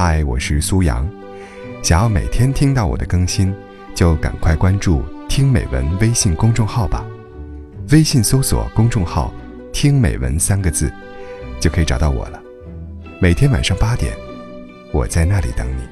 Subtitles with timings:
[0.00, 1.04] 嗨，我是苏阳。
[1.82, 3.52] 想要每天听到我的更新，
[3.96, 7.04] 就赶快关注“听美文”微信公众号吧。
[7.90, 9.34] 微信搜索公众号
[9.74, 10.88] “听美文”三个字，
[11.58, 12.40] 就可以找到我了。
[13.20, 14.16] 每天晚上八点，
[14.92, 15.82] 我在那里等你。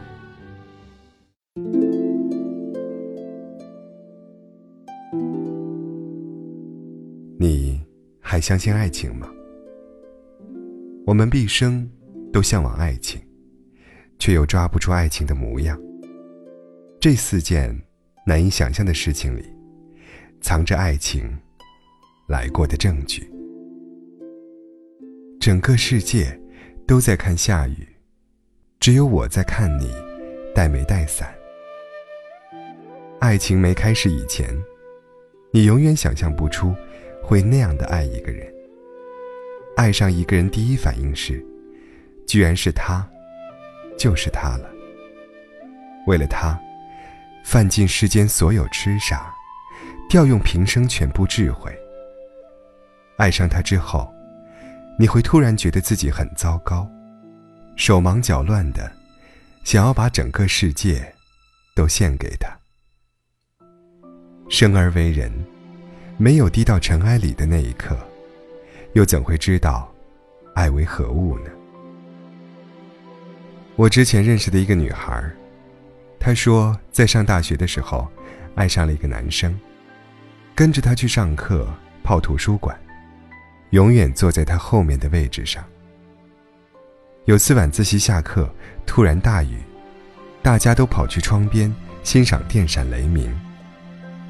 [7.40, 7.84] 你
[8.20, 9.26] 还相信爱情吗？
[11.04, 11.90] 我们毕生
[12.32, 13.20] 都向往爱情，
[14.18, 15.80] 却又抓不住爱情的模样。
[17.00, 17.78] 这四件
[18.26, 19.44] 难以想象的事情里，
[20.40, 21.38] 藏着爱情
[22.26, 23.30] 来过的证据。
[25.38, 26.38] 整个世界
[26.86, 27.86] 都在看下雨，
[28.80, 29.92] 只有我在看你
[30.54, 31.32] 带没带伞。
[33.20, 34.48] 爱情没开始以前，
[35.52, 36.74] 你永远想象不出
[37.22, 38.52] 会那样的爱一个人。
[39.76, 41.44] 爱上一个人，第一反应是，
[42.26, 43.08] 居然是他，
[43.96, 44.70] 就是他了。
[46.06, 46.58] 为了他，
[47.44, 49.34] 犯尽世间所有痴傻，
[50.08, 51.76] 调用平生全部智慧。
[53.16, 54.12] 爱上他之后，
[54.98, 56.88] 你会突然觉得自己很糟糕，
[57.76, 58.90] 手忙脚乱的，
[59.64, 61.12] 想要把整个世界
[61.74, 62.48] 都献给他。
[64.48, 65.32] 生而为人，
[66.16, 67.98] 没有低到尘埃里的那一刻。
[68.92, 69.92] 又怎会知道，
[70.54, 71.50] 爱为何物呢？
[73.76, 75.22] 我之前认识的一个女孩，
[76.18, 78.10] 她说在上大学的时候，
[78.54, 79.54] 爱上了一个男生，
[80.54, 81.68] 跟着他去上课，
[82.02, 82.74] 泡图书馆，
[83.70, 85.62] 永远坐在他后面的位置上。
[87.26, 88.50] 有次晚自习下课，
[88.86, 89.58] 突然大雨，
[90.42, 91.70] 大家都跑去窗边
[92.02, 93.30] 欣赏电闪雷鸣，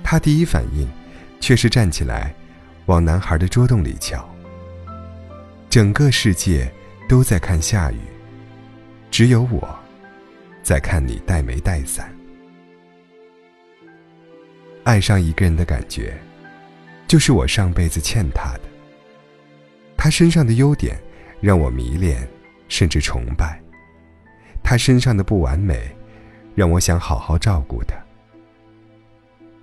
[0.02, 0.88] 她第一反应
[1.38, 2.34] 却是站起来，
[2.86, 4.28] 往男孩的桌洞里瞧。
[5.70, 6.68] 整个世界
[7.08, 8.00] 都在看下雨，
[9.10, 9.78] 只有我
[10.62, 12.12] 在看你带没带伞。
[14.84, 16.16] 爱上一个人的感觉，
[17.08, 18.60] 就是我上辈子欠他的。
[19.96, 20.96] 他身上的优点
[21.40, 22.28] 让我迷恋，
[22.68, 23.58] 甚至崇拜；
[24.62, 25.90] 他身上的不完美，
[26.54, 27.96] 让我想好好照顾他。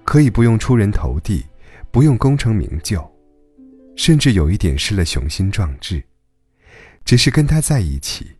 [0.03, 1.45] 可以不用出人头地，
[1.91, 3.09] 不用功成名就。
[3.95, 6.03] 甚至有一点失了雄心壮志，
[7.06, 8.35] 只是跟他在一起，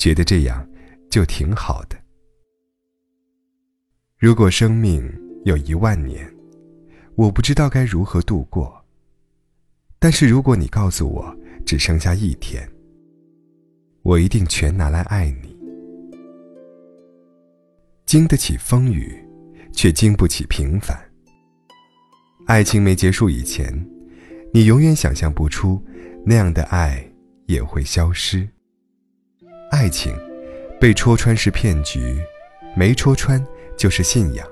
[0.00, 0.66] 觉得这样
[1.10, 1.96] 就挺好的。
[4.16, 5.06] 如果生命
[5.44, 6.26] 有一万年，
[7.16, 8.82] 我不知道该如何度过。
[9.98, 12.66] 但是如果你告诉我只剩下一天，
[14.00, 15.54] 我一定全拿来爱你。
[18.06, 19.22] 经得起风雨，
[19.70, 20.98] 却经不起平凡。
[22.46, 23.70] 爱情没结束以前。
[24.52, 25.80] 你永远想象不出，
[26.24, 27.06] 那样的爱
[27.46, 28.48] 也会消失。
[29.70, 30.14] 爱情
[30.80, 32.20] 被戳穿是骗局，
[32.74, 33.44] 没戳穿
[33.76, 34.46] 就是信仰。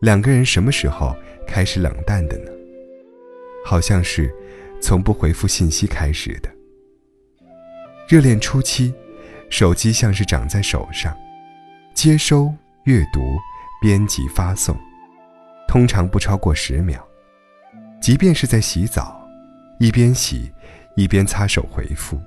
[0.00, 2.50] 两个人什么时候开始冷淡的呢？
[3.64, 4.32] 好像是
[4.82, 6.50] 从不回复信息开始的。
[8.06, 8.92] 热恋初期，
[9.48, 11.16] 手机像是长在手上，
[11.94, 12.52] 接收、
[12.84, 13.20] 阅读、
[13.80, 14.76] 编辑、发送，
[15.66, 17.02] 通常不超过十秒。
[18.00, 19.26] 即便是在洗澡，
[19.80, 20.52] 一边洗，
[20.96, 22.20] 一边擦手回复，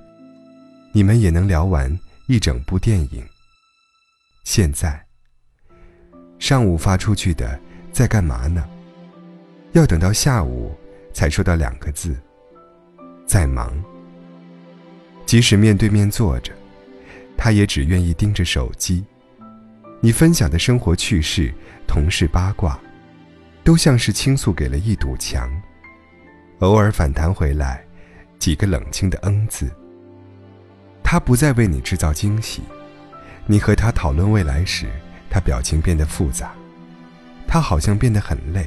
[0.92, 3.24] 你们也能聊完一整部电影。
[4.44, 5.00] 现在，
[6.38, 7.58] 上午发出去的
[7.92, 8.68] 在干嘛呢？
[9.72, 10.76] 要等到下午
[11.12, 12.16] 才收到两个字，
[13.24, 13.72] 在忙。
[15.26, 16.52] 即使面对面坐着，
[17.36, 19.04] 他也只愿意盯着手机。
[20.00, 21.54] 你分享的生活趣事、
[21.86, 22.76] 同事八卦，
[23.62, 25.48] 都像是倾诉给了一堵墙。
[26.58, 27.84] 偶尔反弹回来，
[28.40, 29.70] 几个冷清的“嗯”字。
[31.10, 32.62] 他不再为你制造惊喜，
[33.44, 34.86] 你和他讨论未来时，
[35.28, 36.52] 他表情变得复杂，
[37.48, 38.64] 他好像变得很累，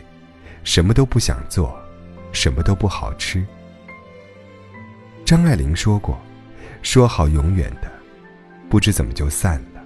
[0.65, 1.73] 什么都不想做，
[2.33, 3.45] 什么都不好吃。
[5.23, 6.19] 张爱玲说过
[6.83, 7.89] ：“说好永远的，
[8.69, 9.81] 不知怎么就散了。”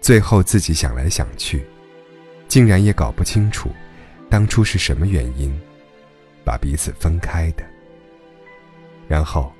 [0.00, 1.66] 最后自己想来想去，
[2.46, 3.68] 竟然也搞不清楚，
[4.30, 5.60] 当初是什么原因。
[6.44, 7.64] 把彼此分开的，
[9.08, 9.52] 然后，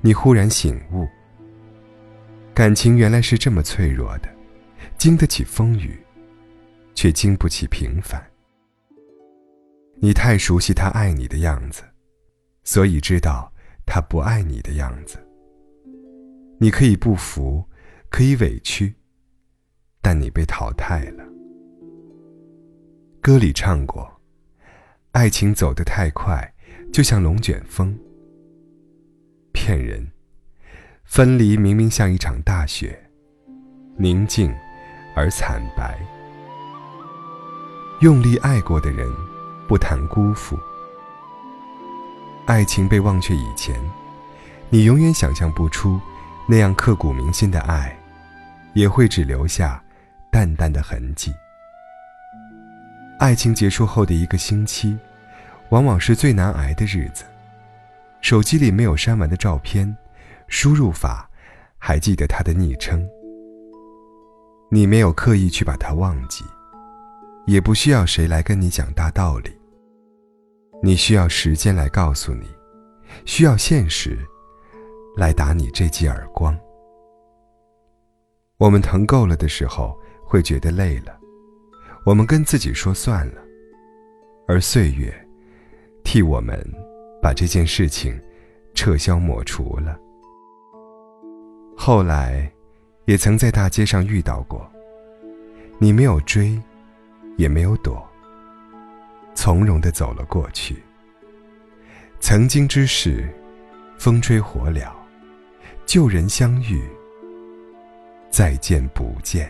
[0.00, 1.06] 你忽然醒悟，
[2.56, 4.34] 感情原来是这么脆弱的，
[4.96, 5.94] 经得起风雨，
[6.94, 8.18] 却经不起平凡。
[10.00, 11.82] 你太熟悉他爱你的样子，
[12.64, 13.52] 所以知道
[13.84, 15.18] 他不爱你的样子。
[16.58, 17.62] 你可以不服，
[18.08, 18.94] 可以委屈，
[20.00, 21.22] 但你被淘汰了。
[23.20, 24.10] 歌里唱过。
[25.12, 26.54] 爱情走得太快，
[26.90, 27.94] 就像龙卷风。
[29.52, 30.10] 骗人，
[31.06, 33.00] 分离明明像一场大雪，
[33.96, 34.52] 宁静
[35.14, 35.96] 而惨白。
[38.00, 39.08] 用力爱过的人，
[39.68, 40.58] 不谈辜负。
[42.44, 43.80] 爱情被忘却以前，
[44.68, 45.98] 你永远想象不出
[46.46, 47.96] 那样刻骨铭心的爱，
[48.74, 49.82] 也会只留下
[50.30, 51.32] 淡淡的痕迹。
[53.20, 54.98] 爱情结束后的一个星期，
[55.70, 57.24] 往往是最难挨的日子。
[58.20, 59.96] 手机里没有删完的照片，
[60.48, 61.30] 输入法
[61.78, 63.06] 还记得他的昵称。
[64.70, 66.44] 你没有刻意去把他忘记，
[67.46, 69.50] 也不需要谁来跟你讲大道理。
[70.82, 72.46] 你需要时间来告诉你，
[73.24, 74.18] 需要现实
[75.16, 76.56] 来打你这记耳光。
[78.58, 81.16] 我们疼够了的时候，会觉得累了。
[82.04, 83.42] 我们跟自己说算了，
[84.48, 85.12] 而岁月
[86.04, 86.58] 替我们
[87.22, 88.20] 把这件事情
[88.74, 89.98] 撤销抹除了。
[91.86, 92.50] 后来，
[93.04, 94.68] 也曾在大街上遇到过，
[95.78, 96.60] 你没有追，
[97.36, 98.04] 也没有躲，
[99.36, 100.82] 从容的走了过去。
[102.18, 103.32] 曾经之事，
[103.98, 104.90] 风吹火燎，
[105.86, 106.82] 旧人相遇，
[108.30, 109.48] 再见不见。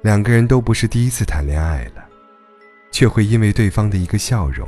[0.00, 2.02] 两个人都不是第一次谈恋爱了，
[2.90, 4.66] 却会因为对方的一个笑容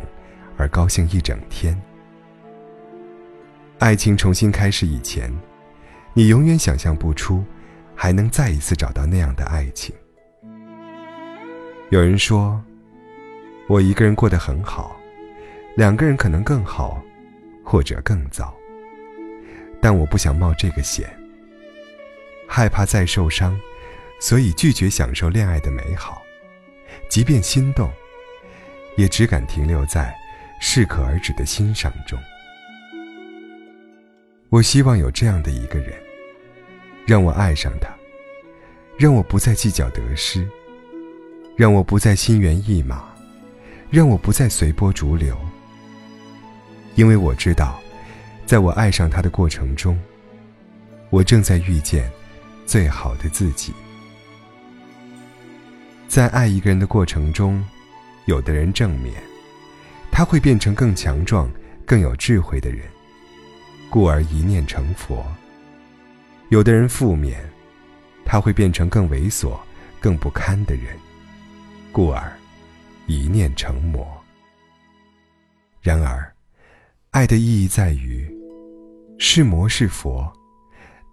[0.58, 1.74] 而高兴一整天。
[3.78, 5.30] 爱情重新开始以前，
[6.14, 7.44] 你永远想象不出
[7.94, 9.94] 还能再一次找到那样的爱情。
[11.90, 12.58] 有人说，
[13.68, 14.96] 我一个人过得很好，
[15.76, 17.02] 两个人可能更好，
[17.62, 18.54] 或者更糟。
[19.78, 21.14] 但我不想冒这个险，
[22.48, 23.58] 害怕再受伤。
[24.18, 26.22] 所以拒绝享受恋爱的美好，
[27.10, 27.92] 即便心动，
[28.96, 30.16] 也只敢停留在
[30.58, 32.18] 适可而止的欣赏中。
[34.48, 35.92] 我希望有这样的一个人，
[37.04, 37.88] 让我爱上他，
[38.96, 40.46] 让我不再计较得失，
[41.56, 43.04] 让我不再心猿意马，
[43.90, 45.36] 让我不再随波逐流。
[46.94, 47.80] 因为我知道，
[48.46, 49.98] 在我爱上他的过程中，
[51.10, 52.08] 我正在遇见
[52.66, 53.74] 最好的自己。
[56.06, 57.62] 在爱一个人的过程中，
[58.26, 59.12] 有的人正面，
[60.12, 61.50] 他会变成更强壮、
[61.84, 62.86] 更有智慧的人，
[63.90, 65.24] 故而一念成佛；
[66.50, 67.40] 有的人负面，
[68.24, 69.58] 他会变成更猥琐、
[70.00, 70.96] 更不堪的人，
[71.92, 72.32] 故而
[73.06, 74.06] 一念成魔。
[75.80, 76.34] 然而，
[77.10, 78.28] 爱的意义在于，
[79.18, 80.30] 是魔是佛，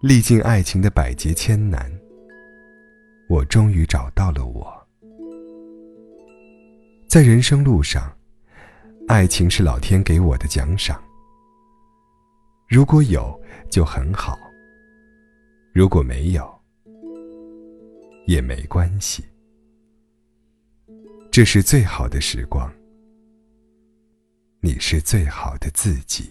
[0.00, 1.90] 历尽爱情的百劫千难，
[3.28, 4.86] 我终于找到了我。
[7.06, 8.12] 在人生路上，
[9.06, 11.00] 爱情是老天给我的奖赏。
[12.66, 13.40] 如果有，
[13.70, 14.36] 就很好；
[15.72, 16.62] 如果没有，
[18.26, 19.24] 也没关系。
[21.30, 22.72] 这是最好的时光，
[24.60, 26.30] 你是最好的自己。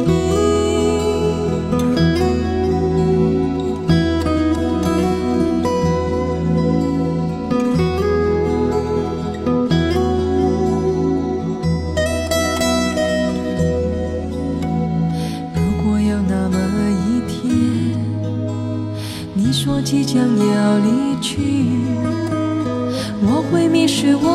[23.23, 24.27] 我会迷失我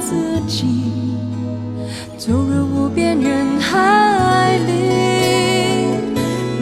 [0.00, 0.66] 自己，
[2.18, 4.72] 走入无边人海里，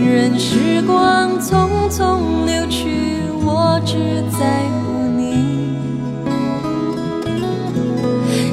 [0.04, 5.76] 任时光匆匆流去，我只在乎你，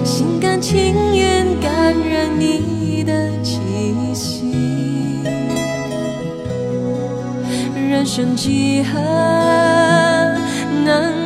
[0.03, 3.59] 心甘情愿感染你的气
[4.13, 4.53] 息，
[7.89, 8.99] 人生几何
[10.85, 11.18] 能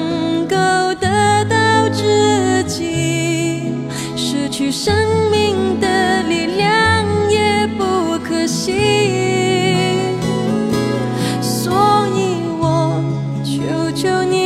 [4.73, 8.71] 生命的力量也不可惜。
[11.41, 11.71] 所
[12.15, 12.99] 以我
[13.43, 14.42] 求求你，